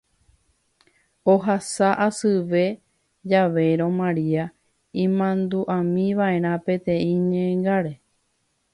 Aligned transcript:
Ohasa 1.33 1.89
asyve 2.07 2.63
javérõ 3.33 3.87
Maria 3.99 4.45
imandu'ámiva'erã 5.05 6.53
peteĩ 6.65 7.11
ñe'ẽngáre 7.29 7.93